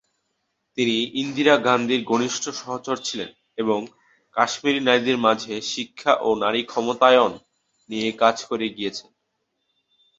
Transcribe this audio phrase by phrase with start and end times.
[0.77, 3.29] তিনি ইন্দিরা গান্ধীর ঘনিষ্ঠ সহচর ছিলেন
[3.57, 3.79] এবং
[4.35, 7.31] কাশ্মীরি নারীদের মাঝে শিক্ষা ও নারী ক্ষমতায়ন
[7.89, 9.09] নিয়ে কাজ করে গিয়েছেন।